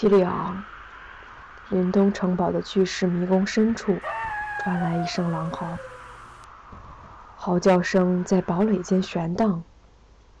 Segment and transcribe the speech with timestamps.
[0.00, 0.64] 提里昂，
[1.68, 3.98] 林东城堡的巨石迷宫深处
[4.58, 5.76] 传来一声狼嚎，
[7.36, 9.62] 嚎叫声在堡垒间悬荡，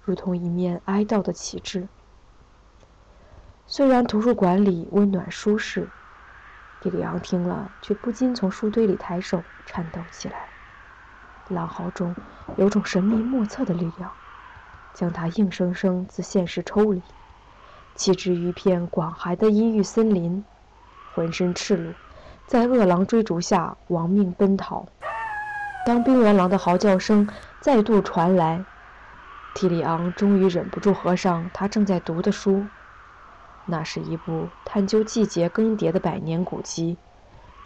[0.02, 1.86] 如同一面哀悼的旗帜。
[3.66, 5.90] 虽然图书馆里温暖舒适，
[6.80, 10.48] 蒂里昂听了却不禁从书堆里抬手颤抖起来。
[11.48, 12.16] 狼嚎中
[12.56, 14.10] 有种神秘莫测的力量，
[14.94, 17.02] 将他硬生生自现实抽离，
[18.00, 20.42] 弃之于一片广寒的阴郁森林，
[21.14, 21.92] 浑身赤裸，
[22.46, 24.86] 在恶狼追逐下亡命奔逃。
[25.84, 27.28] 当冰原狼的嚎叫声
[27.60, 28.64] 再度传来，
[29.54, 32.64] 提里昂终于忍不住合上他正在读的书。
[33.66, 36.96] 那是一部探究季节更迭的百年古籍，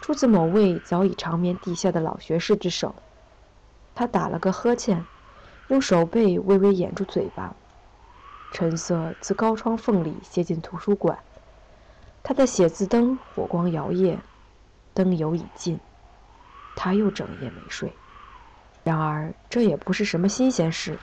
[0.01, 2.93] 出自某位早已长眠地下的老学士之手。
[3.95, 5.05] 他打了个呵欠，
[5.69, 7.55] 用手背微微掩住嘴巴。
[8.51, 11.19] 晨色自高窗缝里泻进图书馆，
[12.23, 14.17] 他的写字灯火光摇曳，
[14.93, 15.79] 灯油已尽，
[16.75, 17.93] 他又整夜没睡。
[18.83, 20.97] 然而这也不是什么新鲜事，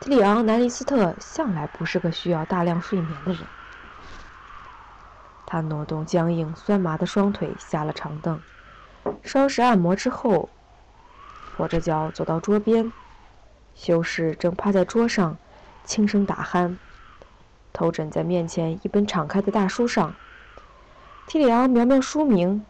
[0.00, 3.42] 提里昂·南尼斯特向来不是个需要大量睡眠的人。
[5.46, 8.40] 他挪动僵硬、酸麻的双腿，下了长凳，
[9.22, 10.48] 稍事按摩之后，
[11.56, 12.92] 跛着脚走到桌边。
[13.74, 15.36] 修士正趴在桌上，
[15.88, 16.76] 轻声打鼾，
[17.72, 20.14] 头枕在面前一本敞开的大书上。
[21.26, 22.62] 提里昂瞄瞄书名，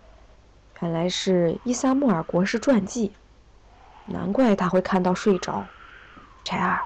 [0.79, 3.13] 原来是伊萨穆尔国师传记。
[4.07, 5.67] 难怪他会看到睡着。
[6.45, 6.83] 柴尔，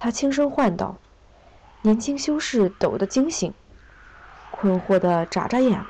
[0.00, 0.96] 他轻声唤道。
[1.82, 3.54] 年轻修士抖得惊醒。
[4.50, 5.84] 困惑地眨眨眼，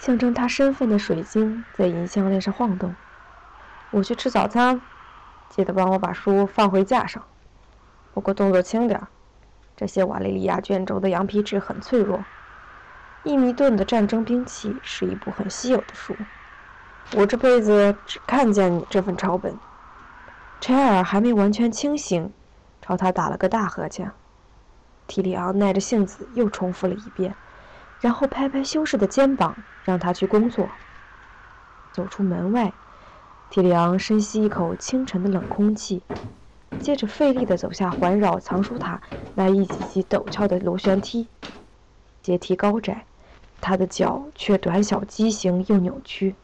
[0.00, 2.96] 象征他身份的水晶在银项链上晃动。
[3.92, 4.82] 我去吃早餐，
[5.50, 7.22] 记得帮我把书放回架上。
[8.12, 9.08] 不过动作轻点儿，
[9.76, 12.24] 这些瓦雷利亚卷轴的羊皮纸很脆弱。
[13.24, 16.16] 伊米顿的战争兵器是一部很稀有的书。
[17.16, 19.56] 我这辈子只看见你这份抄本。
[20.60, 22.32] 柴尔还没完全清醒，
[22.82, 24.10] 朝他打了个大呵欠。
[25.06, 27.34] 提里昂耐着性子又重复了一遍。
[28.00, 30.68] 然后拍拍修士的肩膀，让他去工作。
[31.90, 32.72] 走出门外，
[33.50, 36.02] 提里昂深吸一口清晨的冷空气，
[36.80, 39.00] 接着费力地走下环绕藏书塔
[39.34, 41.28] 那一级级陡峭的螺旋梯。
[42.22, 43.04] 阶梯高窄，
[43.60, 46.34] 他的脚却短小畸形又扭曲。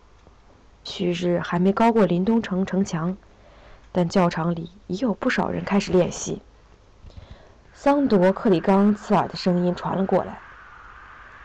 [0.82, 3.16] 旭日还没高过林东城城墙，
[3.90, 6.42] 但教场里已有不少人开始练习。
[7.72, 10.40] 桑铎克里冈刺耳的声音传了过来。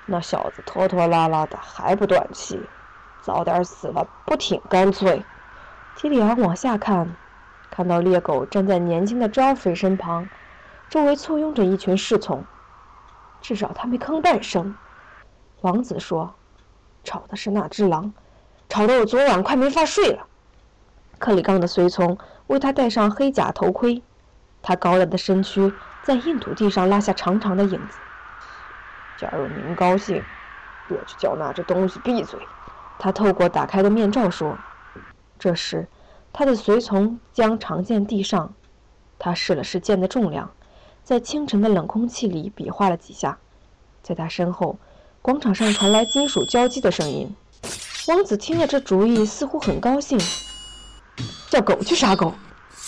[0.06, 2.60] 那小子拖拖拉拉的还不断气，
[3.22, 5.24] 早点死了不挺干脆？
[5.96, 7.16] 提里昂往下看，
[7.80, 10.28] 看到猎狗站在年轻的扎尔菲身旁，
[10.90, 12.44] 周围簇拥着一群侍从。
[13.40, 14.76] 至少他没吭半声。
[15.62, 16.36] 王子说
[17.06, 18.12] ：“吵的是那只狼，
[18.68, 20.28] 吵得我昨晚快没法睡了。”
[21.20, 24.04] 克里冈的随从为他戴上黑甲头盔，
[24.62, 25.74] 他高大的身躯
[26.04, 27.98] 在硬土地上拉下长长的影子。
[29.16, 30.22] 假如您高兴，
[30.90, 32.38] 我就叫那只东西闭嘴。”
[33.00, 34.58] 他透过打开的面罩说。
[35.40, 35.88] 这时，
[36.32, 38.54] 他的随从将长剑递上，
[39.18, 40.52] 他试了试剑的重量，
[41.04, 43.38] 在清晨的冷空气里比划了几下。
[44.02, 44.78] 在他身后，
[45.22, 47.36] 广场上传来金属交击的声音。
[48.08, 50.18] 王子听了这主意，似乎很高兴。
[51.50, 52.34] 叫狗去杀狗，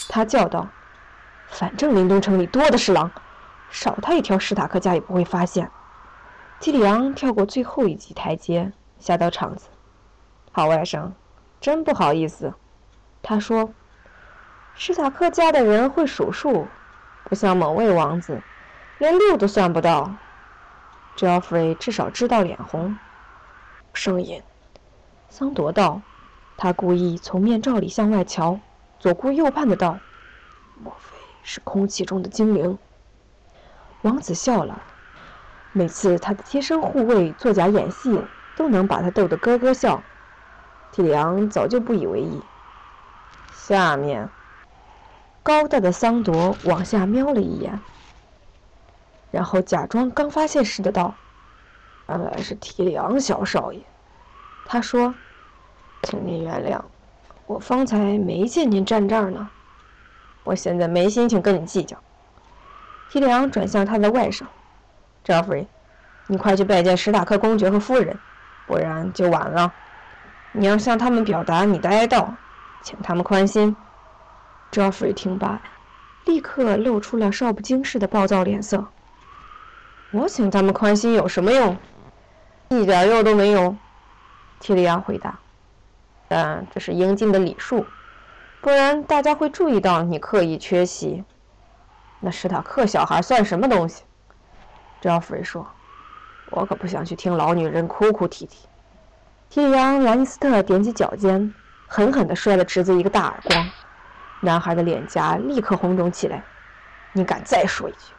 [0.07, 0.69] 他叫道
[1.49, 3.11] ：“反正林东城里多的是狼，
[3.69, 5.69] 少他一条史塔克家也不会发现。”
[6.59, 9.67] 基里昂跳过最后一级台阶，下到场子。
[10.51, 11.11] 好外甥，
[11.59, 12.53] 真不好意思，
[13.23, 13.73] 他说
[14.73, 16.67] ：“史塔克家的人会数数，
[17.25, 18.41] 不像某位王子，
[18.97, 20.15] 连六都算不到。”
[21.17, 22.97] Joffrey 至少知道脸红。
[23.93, 24.41] 声音，
[25.29, 26.01] 桑铎道。
[26.57, 28.59] 他故意从面罩里向外瞧，
[28.99, 29.97] 左顾右盼的道
[30.83, 32.77] ：“莫非是空气中的精灵？”
[34.03, 34.81] 王子笑了。
[35.73, 38.21] 每次他的贴身护卫作假演戏，
[38.55, 40.03] 都能把他逗得咯咯笑。
[40.91, 42.41] 提里昂早就不以为意。
[43.71, 44.27] 下面，
[45.41, 47.79] 高大的桑铎往下瞄了一眼，
[49.31, 51.15] 然后假装刚发现似的道
[52.09, 53.81] ：“原来是提里昂小少爷。”
[54.67, 55.15] 他说
[56.03, 56.81] ：“请您原谅，
[57.45, 59.49] 我方才没见您站这儿呢。
[60.43, 61.95] 我现在没心情跟你计较。”
[63.09, 64.43] 提里昂转向他的外甥。
[65.23, 65.67] Joffrey，
[66.27, 68.19] 你快去拜见史塔克公爵和夫人，
[68.67, 69.73] 不然就晚了。
[70.51, 72.27] 你要向他们表达你的哀悼，
[72.81, 73.75] 请他们宽心。
[74.71, 75.61] Joffrey 听罢，
[76.25, 78.85] 立刻露出了少不经事的暴躁脸色。
[80.11, 81.77] 我请他们宽心有什么用？
[82.69, 83.75] 一点用都没有。
[84.59, 85.39] 提里昂回答
[86.29, 87.85] ：“但这是应尽的礼数，
[88.61, 91.23] 不然大家会注意到你刻意缺席。
[92.19, 94.03] 那史塔克小孩算什么东西
[95.01, 95.67] ？”？”Joffrey 说
[96.51, 98.67] ：“我可不想去听老女人哭哭啼啼。”
[99.49, 101.53] 提里昂·兰尼斯特踮起脚尖，
[101.93, 103.69] 狠狠地摔了侄子一个大耳光，
[104.39, 106.41] 男孩的脸颊立刻红肿起来。
[107.11, 108.13] “你敢再说一句！”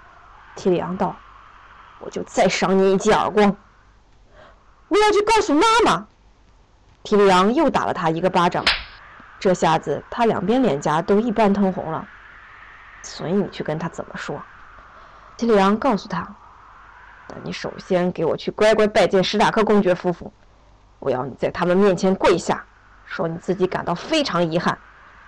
[0.55, 1.17] 提里昂道
[1.99, 3.57] ，“我就再赏你一记耳光。”
[4.89, 6.07] 我要去告诉妈妈。
[7.03, 8.63] 提里昂又打了他一个巴掌，
[9.41, 12.07] 这下子他两边脸颊都一般通红了。
[13.03, 14.39] 随你去跟他怎么说。
[15.39, 16.29] 提里昂告诉他
[17.27, 20.31] ：“但你首先给我去乖乖拜见史塔克公爵夫妇，
[20.99, 22.63] 我要你在他们面前跪下，
[23.13, 24.79] 说你自己感到非常遗憾，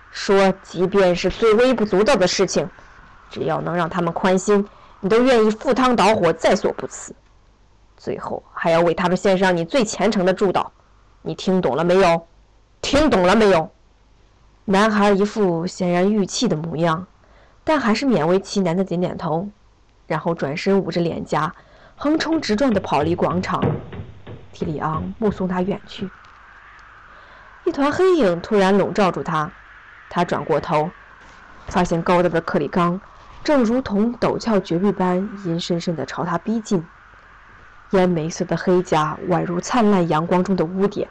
[0.09, 2.67] 说即便是最微不足道的事情，
[3.29, 4.67] 只要能让他们宽心，
[5.01, 7.13] 你都愿意赴汤蹈火，在所不辞。
[7.95, 10.65] 最后还要为他们献上你最虔诚的祝祷。”
[11.21, 12.27] 你听懂了没有？
[12.81, 13.71] 听懂了没有？
[14.65, 17.05] 男孩一副显然欲泣的模样，
[17.63, 19.47] 但还是勉为其难的点点头，
[20.07, 21.53] 然后转身捂着脸颊，
[21.95, 23.63] 横冲直撞地跑离广场。
[24.51, 26.09] 提里昂目送他远去，
[27.65, 29.51] 一团黑影突然笼罩住他，
[30.09, 30.91] 他转过头，
[31.67, 33.01] 发现高大的克里冈
[33.43, 36.85] 正如同陡峭绝壁般阴森森地朝他逼近。
[37.91, 41.09] 烟煤色的黑甲宛如灿烂阳光中的污点。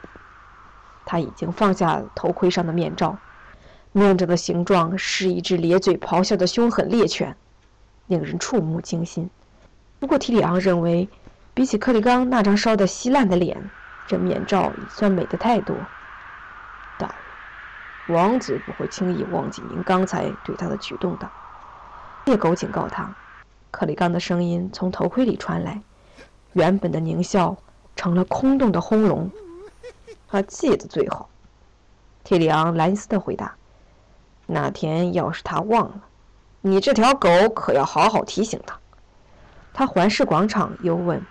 [1.05, 3.17] 他已经放下头盔上的面罩，
[3.91, 7.35] 面罩的形状是一只咧嘴咆哮的凶狠猎犬，
[8.07, 9.29] 令人触目惊心。
[9.99, 11.09] 不过提里昂认为，
[11.53, 13.69] 比起克里冈那张烧得稀烂的脸，
[14.07, 15.75] 这面罩已算美得太多。
[18.07, 21.29] 王子不会轻易忘记您刚才对他的举动的。
[22.25, 23.15] 猎狗警告他。
[23.71, 25.81] 克里冈的声音从头盔里传来。
[26.53, 27.57] 原本的狞笑
[27.95, 29.29] 成了空洞的轰隆。
[30.29, 31.29] 他记得最好。
[32.23, 33.53] 提里昂·莱斯特回答
[34.47, 36.01] ：“那天要是他忘了，
[36.61, 38.79] 你这条狗可要好好提醒他。”
[39.73, 41.21] 他环视广场，又问：“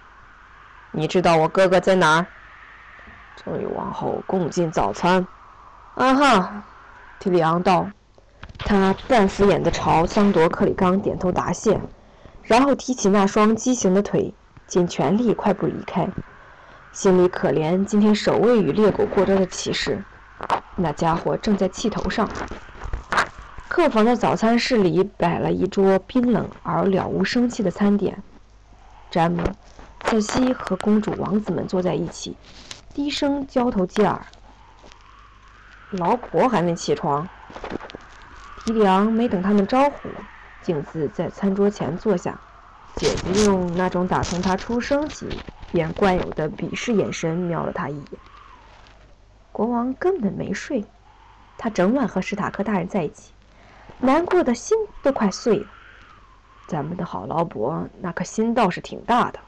[0.92, 2.26] 你知道我哥哥在哪儿？”
[3.42, 5.26] 正与王后共进早餐。
[5.94, 6.64] 啊哈，
[7.18, 7.90] 提里昂道。
[8.58, 11.80] 他半敷衍地朝桑铎克里冈点头答谢，
[12.42, 14.32] 然后提起那双畸形的腿。
[14.66, 16.08] 尽全力快步离开，
[16.90, 20.02] 心里可怜今天守卫与猎狗过招的骑士。
[20.76, 22.26] 那家伙正在气头上。
[23.68, 28.22] 客房的早餐室里摆了一桌冰冷而了无生气的餐点。
[29.10, 29.42] 詹姆、
[30.06, 32.34] 瑟西和公主、王子们坐在一起，
[32.94, 34.24] 低声交头接耳。
[35.90, 37.28] 老婆还没起床。
[38.64, 40.08] 提里昂没等他们招呼，
[40.62, 42.38] 径自在餐桌前坐下。
[42.96, 45.28] 姐姐用那种打从他出生起
[45.72, 48.20] 便惯有的鄙视眼神瞄了他一眼。
[49.52, 50.84] 国王根本没睡，
[51.58, 53.32] 他整晚和史塔克大人在一起，
[53.98, 55.66] 难过的心都快碎了。
[56.66, 59.40] 咱们的好劳勃那颗心倒是挺大的。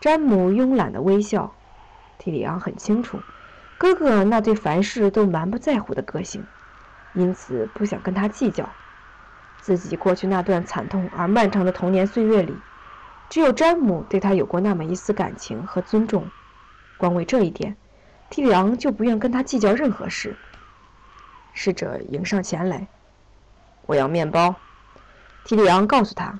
[0.00, 1.52] 詹姆慵懒的微笑。
[2.16, 3.20] 提里昂很清楚，
[3.76, 6.46] 哥哥那对凡事都蛮不在乎的个性，
[7.12, 8.68] 因此不想跟他计较。
[9.60, 12.54] 自己过去那段惨痛而漫长的童年岁月里，
[13.30, 16.30] 只有詹姆对他有过那么一丝感情和尊重。
[16.98, 17.76] 光为这一点，
[18.30, 20.36] 提里昂就不愿跟他计较任何事。
[21.52, 22.86] 侍者迎上前来
[23.86, 24.54] ：“我要面包。”
[25.44, 26.38] 提里昂告诉他：“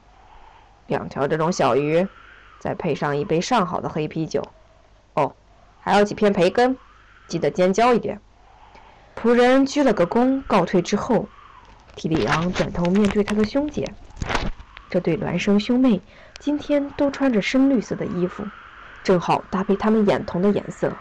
[0.86, 2.06] 两条这种小鱼，
[2.58, 4.42] 再配上一杯上好的黑啤酒。
[5.14, 5.34] 哦，
[5.80, 6.76] 还有几片培根，
[7.26, 8.20] 记得尖椒一点。”
[9.14, 11.28] 仆人鞠了个躬，告退之后。
[11.96, 13.94] 提里昂转头面对他的兄姐，
[14.90, 16.02] 这对孪生兄妹
[16.40, 18.44] 今天都穿着深绿色的衣服，
[19.04, 20.92] 正好搭配他们眼瞳的颜色。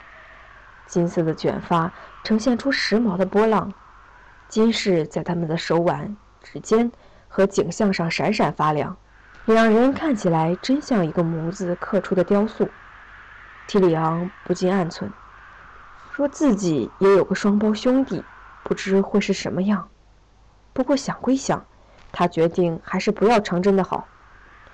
[0.86, 1.92] 金色的卷发
[2.24, 3.74] 呈现出时髦的波浪，
[4.48, 6.92] 金饰在他们的手腕、指尖
[7.28, 8.96] 和颈项上闪闪发亮，
[9.46, 12.70] 两人看起来真像一个模子刻出的雕塑。
[13.66, 15.10] 提里昂不禁暗忖：
[16.16, 18.24] 若自己也有个双胞兄弟，
[18.64, 19.90] 不知会是什么样。
[20.72, 21.66] 不过想归想，
[22.12, 24.08] 他决定还是不要成真的好。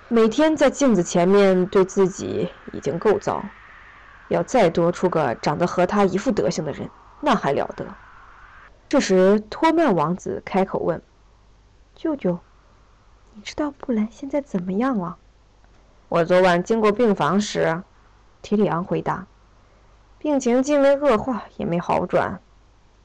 [0.08, 3.42] 每天在镜子前面对自己已经够糟，
[4.28, 7.86] 要再多出个长得和他一副德行的人，那还了得？
[8.88, 11.00] 这时，托曼王子开口问
[11.94, 12.38] ：“舅舅，
[13.34, 15.16] 你知道布兰现在怎么样了？”
[16.10, 17.82] 我昨晚经过病房时，
[18.42, 19.26] 提里昂回答
[20.20, 22.40] ：“病情既没恶化，也没好转，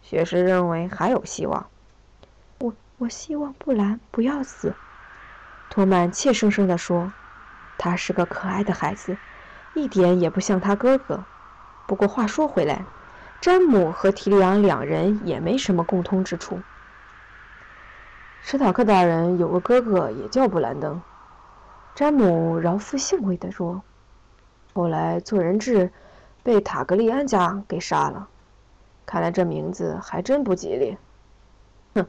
[0.02, 1.68] 学士认为还有希望。”
[2.60, 4.76] 我我希望布兰不要死，
[5.70, 7.14] 托曼怯生生地说
[7.80, 9.18] ：“他是个可爱的孩子，
[9.76, 11.24] 一点也不像他哥哥。
[11.88, 12.84] 不过话说回来，
[13.40, 16.60] 詹姆和提里昂两人也没什么共通之处。
[18.42, 21.02] 史塔克大人有个哥哥也叫布兰登，
[21.96, 23.82] 詹姆饶富兴味地说。
[24.74, 25.94] 后来做人质，
[26.46, 28.28] 被塔格利安家给杀了。
[29.04, 30.96] 看来这名字还真不吉利。
[31.96, 32.06] 哼，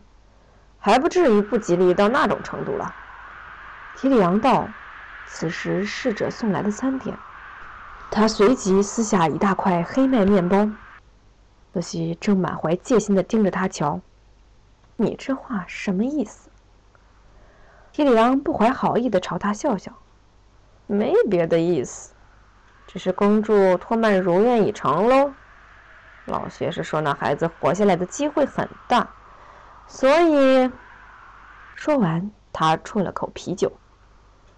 [0.79, 2.95] 还不至于不吉利到那种程度了。
[3.97, 4.69] 提里昂道。
[5.29, 7.19] 此时侍者送来的餐点，
[8.13, 10.71] 他随即撕下一大块黑麦面包。
[11.75, 14.01] 瑟西正满怀戒心地盯着他瞧。
[14.95, 16.49] 你这话什么意思？
[17.91, 19.93] 提里昂不怀好意地朝他笑笑。
[20.87, 22.15] 没别的意思，
[22.87, 25.33] 只是恭祝托曼如愿以偿喽。
[26.25, 29.09] 老学士说那孩子活下来的机会很大，
[29.87, 30.71] 所以……
[31.75, 33.73] 说完，他啜了口啤酒。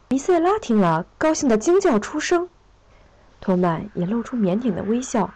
[0.09, 2.49] 米塞拉听了，高兴的惊叫出声。
[3.41, 5.31] 托曼也露出腼腆的微笑。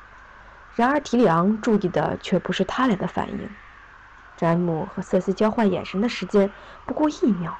[0.75, 3.51] 然而提里昂注意的却不是他俩的反应。
[4.39, 6.51] 詹姆和瑟西交换眼神的时间
[6.87, 7.55] 不过一秒，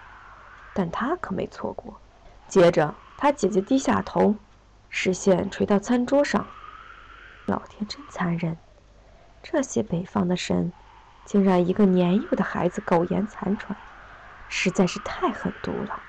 [0.73, 2.01] 但他可没错过。
[2.49, 4.35] 接着，他姐姐低下头，
[4.95, 6.47] 视线垂到餐桌上。
[7.47, 8.59] 老天真残忍！
[9.43, 10.71] 这些北方的神，
[11.25, 13.77] 竟让一个年幼的孩子苟延残喘，
[14.49, 16.01] 实在是太狠毒了。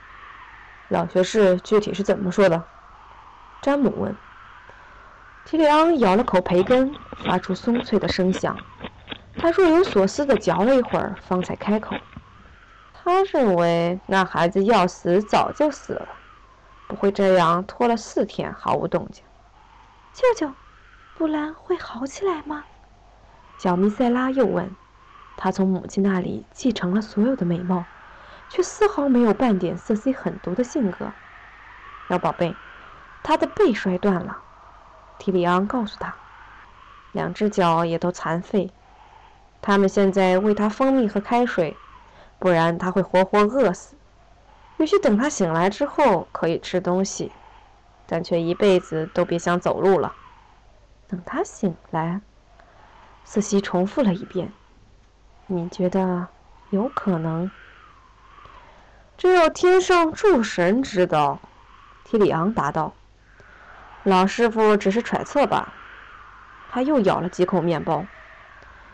[0.89, 2.61] 老学士具体是怎么说的？
[3.61, 4.13] 詹姆问。
[5.45, 8.55] 提里昂咬了口培根，发出松脆的声响。
[9.37, 11.95] 他若有所思地嚼了一会儿，方才开口
[12.93, 16.07] ：“他认为那孩子要死早就死了，
[16.93, 19.23] 不会这样拖了四天毫无动静。”
[20.13, 20.53] 舅舅，
[21.17, 22.63] 布兰会好起来吗？
[23.57, 24.69] 小米塞拉又问。
[25.35, 27.83] 他从母亲那里继承了所有的美貌。
[28.49, 31.11] 却丝毫没有半点瑟西狠毒的性格。
[32.07, 32.55] 小宝贝，
[33.23, 34.37] 他的背摔断了，
[35.17, 36.13] 提里昂告诉他，
[37.13, 38.71] 两只脚也都残废。
[39.59, 41.75] 他们现在喂他蜂蜜和开水，
[42.37, 43.95] 不然他会活活饿死。
[44.77, 47.31] 也许等他醒来之后可以吃东西，
[48.05, 50.13] 但却一辈子都别想走路了。
[51.07, 52.21] 等他醒来，
[53.23, 54.51] 瑟西重复了一遍。
[55.47, 56.27] 你觉得
[56.71, 57.49] 有可能？
[59.17, 61.39] 只有天上诸神知道，
[62.03, 62.93] 提里昂答道
[64.03, 65.73] ：“老师傅只是揣测吧。”
[66.71, 68.05] 他又咬了几口面包。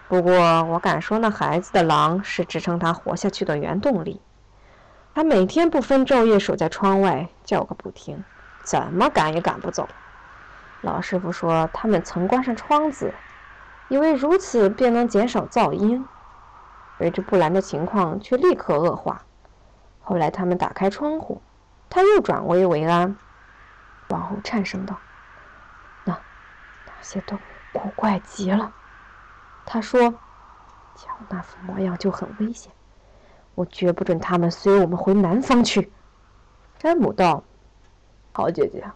[0.09, 4.19] 不过，我敢说，那孩子的狼是支撑他活下去的原动力。
[5.19, 8.23] 他每天不分昼夜守在窗外，叫个不停，
[8.63, 9.85] 怎么赶也赶不走。
[10.79, 13.13] 老师傅说，他们曾关上窗子，
[13.89, 16.07] 以为如此便能减少噪音。
[16.99, 19.23] 而这布兰的情况却立刻恶化。
[19.99, 21.41] 后来他们打开窗户，
[21.89, 23.17] 他又转危为安。
[24.07, 24.97] 王后颤声道
[26.05, 26.17] ：“那
[26.85, 28.71] 那些动物古怪极了。”
[29.67, 30.11] 他说
[30.95, 32.71] ：“瞧那副模样就很危险，
[33.59, 35.91] 我绝不准他们随我们回南方去。”
[36.79, 37.43] 詹姆道
[38.31, 38.89] ：“好姐姐，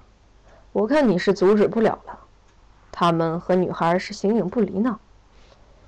[0.71, 2.17] 我看你是阻止不了了。
[2.89, 4.97] 他们和女孩是形影不离呢。”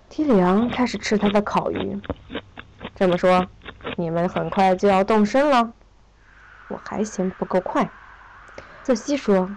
[0.10, 2.01] 提里昂开始吃他的烤鱼。
[2.94, 3.48] 这么说。
[3.98, 5.72] 你们很快就要动身了，
[6.67, 7.89] 我还嫌不够快。”
[8.84, 9.55] 瑟西说。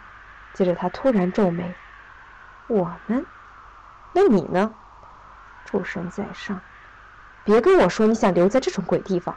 [0.54, 1.74] 接着他突然皱眉
[2.68, 3.26] ：“我们？
[4.12, 4.72] 那你呢？
[5.64, 6.60] 诸神在上，
[7.48, 9.34] 别跟我说你想留在这种鬼地方。”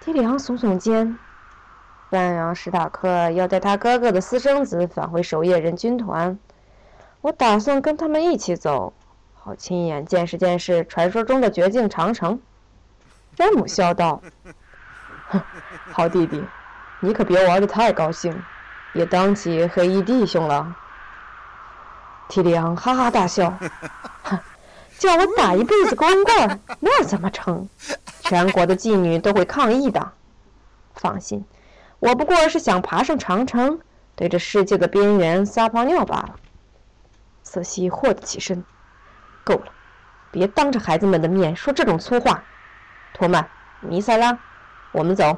[0.00, 1.16] 提里昂耸耸肩
[2.10, 6.38] ：“半阳史塔克要带他哥哥的私生子返回守夜人军团，
[7.22, 8.92] 我打算跟他们一起走，
[9.32, 12.38] 好亲眼见识见识传说中的绝境长城。”
[13.34, 14.20] 詹姆笑道
[15.30, 15.40] ：“哼，
[15.90, 16.44] 好弟弟，
[17.00, 18.42] 你可别玩的太高兴，
[18.92, 20.76] 也当起黑衣弟兄了。”
[22.28, 23.54] 提里昂哈哈大笑
[24.24, 24.38] ：“哼，
[25.02, 27.68] 叫我打一辈子光棍， 那怎么成？
[28.20, 30.12] 全国的妓女都会抗议的。
[30.94, 31.44] 放心，
[31.98, 33.80] 我不过是想爬上长城，
[34.14, 36.36] 对着世界的边缘撒泡尿罢了。”
[37.42, 38.64] 瑟西霍地起身
[39.42, 39.72] ：“够了，
[40.30, 42.44] 别当着孩子们的面说这种粗话。”
[43.12, 43.48] 托曼，
[43.80, 44.38] 弥塞拉，
[44.92, 45.36] 我们走。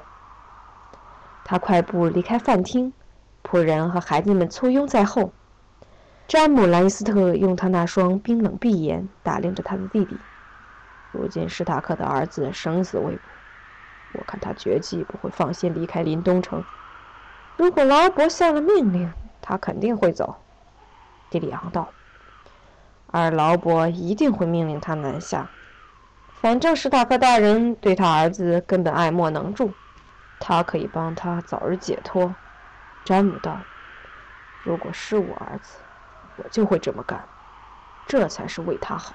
[1.42, 2.92] 他快步离开饭厅，
[3.42, 5.32] 仆人和孩子们簇拥在后。
[6.26, 10.16] 詹姆·兰尼斯特用他那双冰冷碧眼打量着他的弟弟。
[11.12, 13.20] 如今史塔克的儿子生死未卜，
[14.14, 16.64] 我看他绝技不会放心离开林东城。
[17.56, 19.12] 如果劳勃下了命令，
[19.42, 20.36] 他肯定会走。
[21.30, 21.88] 蒂里昂道。
[23.08, 25.50] 而劳勃一定会命令他南下。
[26.40, 29.72] 反正史塔克大人对他儿子根本爱莫能助，
[30.40, 32.34] 他可以帮他早日解脱。”
[33.04, 33.60] 詹姆道。
[34.64, 35.76] 如果是我儿子，
[36.36, 37.24] 我就会这么干，
[38.06, 39.12] 这才是为他好。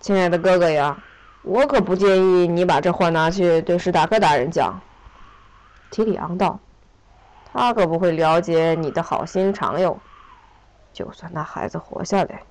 [0.00, 0.96] 亲爱的哥哥呀，
[1.42, 4.80] 我可不建议你把这话拿去对史塔克大人讲。
[5.90, 6.60] 提里昂道
[7.52, 9.98] ：“他可不会了解你的好心肠哟。
[10.92, 12.42] 就算那孩子活下来，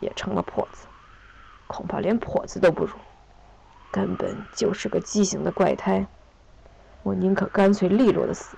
[0.00, 0.86] 也成了跛子，
[1.66, 2.92] 恐怕连跛子都不如，
[3.90, 6.06] 根本就是个畸形的怪胎。
[7.02, 8.56] 我宁可干脆利落的死。”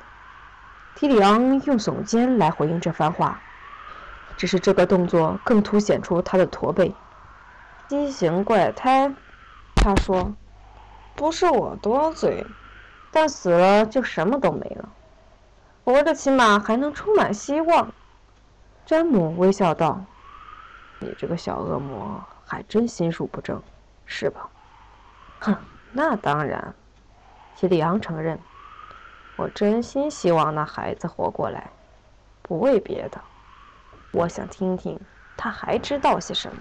[0.96, 3.40] 提里昂用耸肩来回应这番话，
[4.38, 6.95] 只是这个动作更凸显出他的驼背。
[7.88, 9.12] 畸形怪胎，
[9.75, 10.33] 他说
[11.16, 12.47] ：“不是我多嘴，
[13.11, 14.88] 但死了就什么都没了，
[15.85, 17.92] 活着起码还能充满希望。”
[18.87, 20.04] 詹姆微笑道
[21.00, 23.61] ：“你这个小恶魔还真心术不正，
[24.07, 24.49] 是吧
[25.40, 25.57] ？”“哼，
[25.92, 26.75] 那当然。”
[27.57, 28.38] 提里昂承认
[29.35, 31.71] ：“我真心希望那孩子活过来，
[32.40, 33.21] 不为别的，
[34.18, 34.98] 我想听听
[35.37, 36.58] 他还知道些什么。”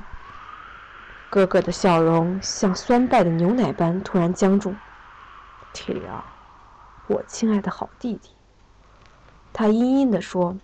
[1.29, 4.75] 哥哥的笑容像酸败的牛奶般突然僵住。
[5.73, 6.23] 提里奥，
[7.07, 8.29] 我亲爱的好弟弟，
[9.51, 10.55] 他阴阴地说：“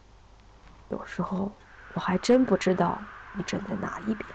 [0.89, 1.51] 有时候
[1.93, 2.97] 我还真不知道
[3.33, 4.29] 你站在哪一边。”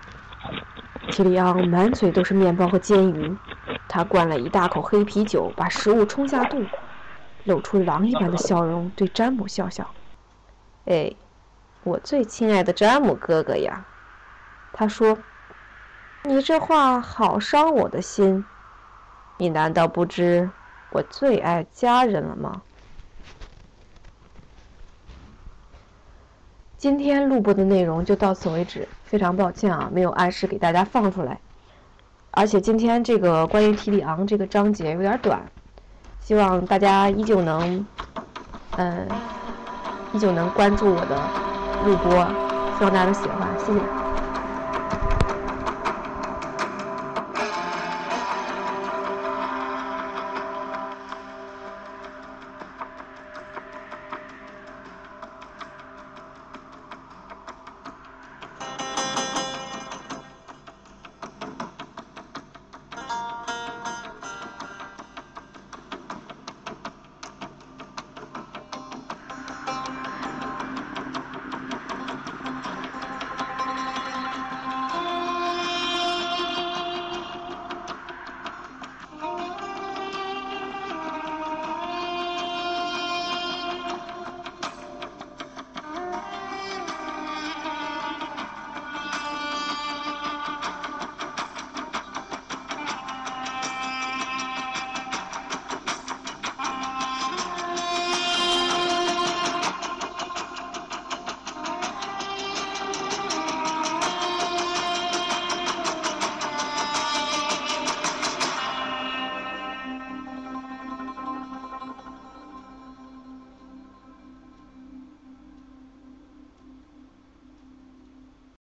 [1.10, 3.36] 提里奥满嘴都是面包和煎鱼，
[3.88, 6.62] 他灌了一大口黑啤酒，把食物冲下肚，
[7.44, 9.88] 露出狼一般的笑容，对詹姆笑笑
[10.84, 11.10] ：“哎，
[11.88, 13.84] 我最亲爱的詹姆哥哥呀！”
[14.72, 15.18] 他说。
[16.24, 18.44] 你这话好伤我的心，
[19.38, 20.50] 你难道不知
[20.90, 22.60] 我最爱家人了吗？
[26.76, 31.38] 今天录播的内容就到此为止，非常抱歉啊，没有按时给大家放出来。
[32.32, 35.40] 而且今天这个关于提里昂这个章节有点短，
[36.20, 37.86] 希望大家依旧能，
[38.72, 39.08] 嗯，
[40.12, 41.16] 依旧能关注我的
[41.84, 42.10] 录播，
[42.78, 43.97] 希望大家都喜欢，谢谢。